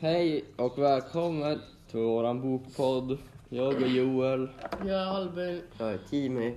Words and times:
Hej 0.00 0.44
och 0.56 0.78
välkommen 0.78 1.60
till 1.90 2.00
våran 2.00 2.40
bokpodd. 2.40 3.18
Jag 3.48 3.82
är 3.82 3.86
Joel. 3.86 4.48
Jag 4.80 4.88
är 4.88 5.06
Albin. 5.06 5.62
Jag 5.78 5.92
är 5.92 5.98
Timmy. 6.10 6.54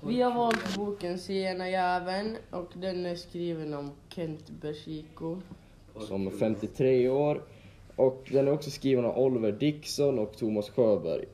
Vi 0.00 0.22
har 0.22 0.34
valt 0.34 0.76
boken 0.76 1.18
Sena 1.18 1.70
jäveln 1.70 2.36
och 2.50 2.70
den 2.74 3.06
är 3.06 3.14
skriven 3.14 3.74
om 3.74 3.90
Kent 4.08 4.50
Bersiko. 4.50 5.40
Som 5.98 6.26
är 6.26 6.30
53 6.30 7.08
år. 7.08 7.42
Och 7.96 8.28
den 8.32 8.48
är 8.48 8.52
också 8.52 8.70
skriven 8.70 9.04
av 9.04 9.18
Oliver 9.18 9.52
Dickson 9.52 10.18
och 10.18 10.36
Thomas 10.36 10.70
Sjöberg. 10.70 11.24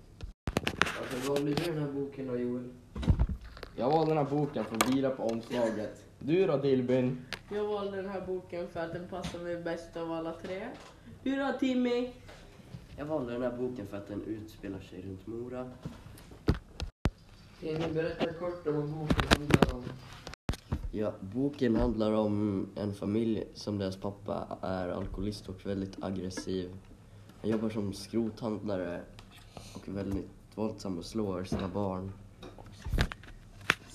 Varför 0.99 1.29
valde 1.29 1.55
du 1.55 1.73
den 1.73 1.83
här 1.83 1.93
boken 1.93 2.27
då 2.27 2.39
Joel? 2.39 2.71
Jag 3.79 3.91
valde 3.91 4.15
den 4.15 4.27
här 4.27 4.37
boken 4.37 4.65
för 4.65 4.77
att 4.77 4.89
vila 4.89 5.11
på 5.11 5.23
omslaget. 5.23 6.05
Du 6.19 6.47
då 6.47 6.57
Dilbyn? 6.57 7.27
Jag 7.55 7.65
valde 7.65 7.97
den 7.97 8.11
här 8.11 8.27
boken 8.27 8.69
för 8.69 8.81
att 8.81 8.93
den 8.93 9.09
passar 9.09 9.39
mig 9.39 9.57
bäst 9.57 9.97
av 9.97 10.13
alla 10.13 10.33
tre. 10.33 10.69
Hur 11.23 11.39
då 11.39 11.59
Timmy? 11.59 12.11
Jag 12.97 13.07
valde 13.07 13.33
den 13.33 13.43
här 13.43 13.57
boken 13.59 13.87
för 13.87 13.97
att 13.97 14.09
den 14.09 14.23
utspelar 14.23 14.81
sig 14.81 15.03
runt 15.03 15.27
Mora. 15.27 15.71
Kan 17.61 17.75
ni 17.75 17.95
berätta 17.95 18.33
kort 18.33 18.67
om 18.67 18.75
vad 18.75 18.89
boken 18.89 19.29
handlar 19.39 19.75
om? 19.75 19.85
Ja, 20.93 21.13
boken 21.21 21.77
handlar 21.77 22.13
om 22.13 22.67
en 22.77 22.95
familj 22.95 23.45
som 23.55 23.79
deras 23.79 23.97
pappa 23.97 24.59
är 24.61 24.89
alkoholist 24.89 25.49
och 25.49 25.67
väldigt 25.67 26.05
aggressiv. 26.05 26.71
Han 27.41 27.51
jobbar 27.51 27.71
som 27.71 27.93
skrothandlare 27.93 29.01
och 29.75 29.89
är 29.89 29.93
väldigt 29.93 30.31
våldsam 30.55 30.99
och 30.99 31.05
slår 31.05 31.45
sina 31.45 31.69
barn. 31.69 32.13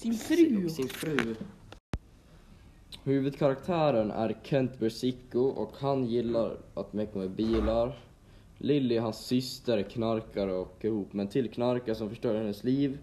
Sin 0.01 0.13
fru. 0.13 0.69
Sin 0.69 0.89
fru. 0.89 1.35
Huvudkaraktären 3.03 4.11
är 4.11 4.37
Kent 4.43 4.79
Bersicko 4.79 5.39
och 5.39 5.71
han 5.79 6.05
gillar 6.05 6.57
att 6.73 6.93
mecka 6.93 7.19
med 7.19 7.31
bilar. 7.31 7.99
Lily, 8.57 8.97
hans 8.97 9.17
syster, 9.25 9.81
knarkar 9.83 10.47
och 10.47 10.61
åker 10.61 10.87
ihop 10.87 11.13
med 11.13 11.23
en 11.23 11.29
till 11.29 11.49
knarkare 11.49 11.95
som 11.95 12.09
förstör 12.09 12.35
hennes 12.35 12.63
liv. 12.63 12.97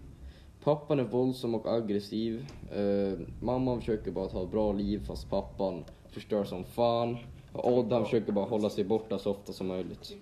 Pappan 0.63 0.99
är 0.99 1.03
våldsam 1.03 1.55
och 1.55 1.73
aggressiv. 1.73 2.45
Eh, 2.71 3.19
mamman 3.41 3.79
försöker 3.79 4.11
bara 4.11 4.27
ta 4.27 4.43
ett 4.43 4.51
bra 4.51 4.73
liv 4.73 5.05
fast 5.05 5.29
pappan 5.29 5.83
förstör 6.11 6.43
som 6.43 6.63
fan. 6.63 7.17
Och 7.53 7.77
Odd 7.77 7.93
han 7.93 8.05
försöker 8.05 8.31
bara 8.31 8.45
hålla 8.45 8.69
sig 8.69 8.83
borta 8.83 9.19
så 9.19 9.31
ofta 9.31 9.53
som 9.53 9.67
möjligt. 9.67 10.15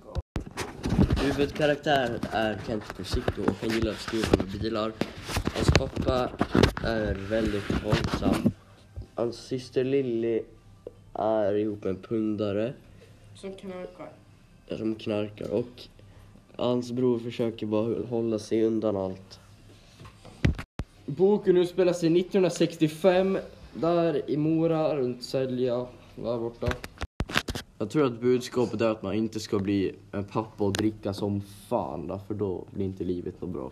Huvudkaraktär 1.27 2.19
är 2.31 2.57
Kent 2.67 2.97
Persicko 2.97 3.41
och 3.41 3.55
han 3.61 3.69
gillar 3.69 3.91
att 3.91 3.99
skruva 3.99 4.27
med 4.37 4.61
bilar. 4.61 4.91
Hans 5.55 5.69
pappa 5.69 6.29
är 6.83 7.15
väldigt 7.15 7.85
våldsam. 7.85 8.51
Hans 9.15 9.37
syster 9.37 9.83
Lilly 9.83 10.41
är 11.13 11.53
ihop 11.53 11.83
med 11.83 11.89
en 11.89 12.01
pundare 12.01 12.73
Som 13.35 13.53
knarkar. 13.53 14.09
som 14.77 14.95
knarkar 14.95 15.51
och 15.51 15.83
hans 16.55 16.91
bror 16.91 17.19
försöker 17.19 17.65
bara 17.65 18.05
hålla 18.09 18.39
sig 18.39 18.63
undan 18.63 18.97
allt. 18.97 19.39
Boken 21.05 21.57
utspelar 21.57 21.93
sig 21.93 22.19
1965, 22.19 23.37
där 23.73 24.29
i 24.29 24.37
Mora, 24.37 24.95
runt 24.95 25.23
Sälja, 25.23 25.87
där 26.15 26.37
borta. 26.37 26.67
Jag 27.79 27.89
tror 27.89 28.05
att 28.05 28.21
budskapet 28.21 28.81
är 28.81 28.89
att 28.89 29.01
man 29.01 29.13
inte 29.13 29.39
ska 29.39 29.59
bli 29.59 29.95
en 30.11 30.23
pappa 30.23 30.63
och 30.63 30.73
dricka 30.73 31.13
som 31.13 31.41
fan, 31.41 32.19
för 32.27 32.33
då 32.33 32.65
blir 32.71 32.85
inte 32.85 33.03
livet 33.03 33.41
något 33.41 33.49
bra. 33.49 33.69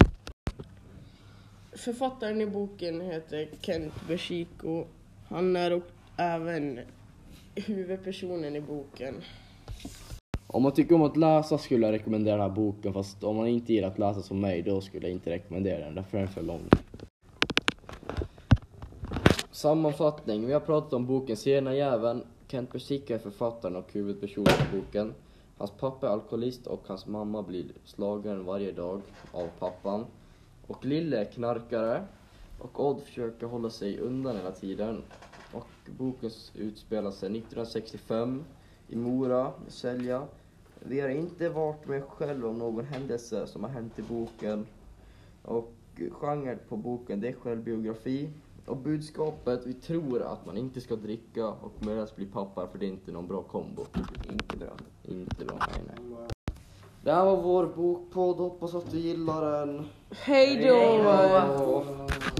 Författaren 1.72 2.42
i 2.42 2.46
boken 2.46 3.02
heter 3.02 3.50
Kent 3.62 3.94
Bersiko. 4.08 4.86
Han 5.28 5.56
är 5.56 5.74
och 5.74 5.84
även 6.18 6.80
huvudpersonen 7.56 8.56
i 8.56 8.62
boken. 8.62 9.16
Om 10.48 10.64
man 10.64 10.72
tycker 10.72 10.96
om 10.96 11.02
att 11.02 11.18
läsa 11.18 11.58
skulle 11.58 11.86
jag 11.86 11.94
rekommendera 11.94 12.38
den 12.38 12.50
här 12.50 12.56
boken, 12.56 12.94
fast 12.94 13.24
om 13.24 13.36
man 13.36 13.48
inte 13.48 13.74
gillar 13.74 13.88
att 13.88 14.00
läsa 14.00 14.22
som 14.22 14.40
mig, 14.40 14.62
då 14.62 14.82
skulle 14.82 15.08
jag 15.08 15.14
inte 15.14 15.32
rekommendera 15.32 15.86
den, 15.86 15.96
därför 15.96 16.18
är 16.18 16.22
den 16.22 16.32
för 16.32 16.42
lång. 16.42 16.62
Sammanfattning. 19.52 20.46
Vi 20.46 20.54
har 20.54 20.60
pratat 20.60 20.94
om 20.94 21.06
boken 21.06 21.38
Sena 21.38 21.76
jäveln. 21.76 22.24
Kent 22.56 22.72
Bersicka 22.72 23.16
är 23.16 23.20
författaren 23.20 23.76
och 23.76 23.94
huvudpersonen 23.94 24.54
i 24.54 24.78
boken. 24.78 25.14
Hans 25.58 25.72
pappa 25.72 26.08
är 26.08 26.12
alkoholist 26.12 26.68
och 26.68 26.84
hans 26.88 27.08
mamma 27.08 27.44
blir 27.44 27.66
slagen 27.86 28.46
varje 28.46 28.72
dag 28.72 29.02
av 29.32 29.48
pappan. 29.60 30.06
Och 30.68 30.86
Lille 30.86 31.22
är 31.22 31.26
knarkare. 31.26 32.04
Och 32.60 32.86
Odd 32.86 33.02
försöker 33.02 33.46
hålla 33.46 33.70
sig 33.70 34.00
undan 34.00 34.36
hela 34.36 34.52
tiden. 34.52 35.04
Och 35.54 35.68
boken 35.98 36.32
utspelar 36.54 37.12
sig 37.12 37.30
1965 37.30 38.44
i 38.88 38.96
Mora, 38.96 39.52
i 39.68 39.72
Sälja. 39.72 40.28
Vi 40.80 41.00
har 41.00 41.10
inte 41.10 41.50
varit 41.50 41.88
med 41.88 42.04
själv 42.04 42.46
om 42.46 42.58
någon 42.58 42.86
händelse 42.86 43.48
som 43.48 43.64
har 43.64 43.72
hänt 43.72 44.00
i 44.00 44.02
boken. 44.02 44.66
Och 45.42 45.74
genren 46.12 46.60
på 46.70 46.78
boken 46.78 47.22
det 47.22 47.28
är 47.28 47.34
självbiografi. 47.34 48.30
Och 48.66 48.78
budskapet, 48.78 49.62
vi 49.66 49.74
tror 49.74 50.22
att 50.22 50.46
man 50.46 50.58
inte 50.58 50.82
ska 50.82 50.96
dricka 50.96 51.48
och 51.48 51.86
möjligast 51.86 52.16
bli 52.16 52.26
pappa 52.26 52.68
för 52.68 52.80
det 52.80 52.86
är 52.86 52.90
inte 52.90 53.12
någon 53.12 53.28
bra 53.28 53.42
kombo. 53.42 53.86
Inte 54.32 54.58
bra. 54.58 54.74
Inte 55.04 55.46
bra, 55.46 55.58
nej 55.60 55.82
nej. 55.88 56.28
Det 57.04 57.12
här 57.12 57.26
var 57.26 57.42
vår 57.42 57.66
bokpodd, 57.66 58.38
hoppas 58.38 58.76
att 58.76 58.92
du 58.92 58.98
gillar 58.98 59.66
den. 59.66 59.86
Hej 60.12 60.68
då. 60.68 62.35